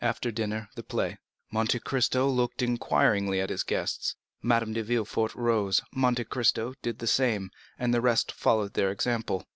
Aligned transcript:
After 0.03 0.31
dinner, 0.31 0.67
the 0.73 0.81
play." 0.81 1.19
Monte 1.51 1.77
Cristo 1.79 2.27
looked 2.27 2.63
inquiringly 2.63 3.39
at 3.39 3.51
his 3.51 3.61
guests. 3.61 4.15
Madame 4.41 4.73
de 4.73 4.81
Villefort 4.81 5.35
rose, 5.35 5.79
Monte 5.93 6.23
Cristo 6.23 6.73
did 6.81 6.97
the 6.97 7.05
same, 7.05 7.51
and 7.77 7.93
the 7.93 8.01
rest 8.01 8.31
followed 8.31 8.73
their 8.73 8.89
example. 8.89 9.45